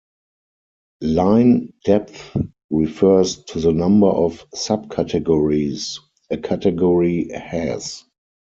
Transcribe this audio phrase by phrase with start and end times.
[1.01, 2.35] "Line depth"
[2.71, 5.99] refers to the number of subcategories
[6.31, 8.03] a category has.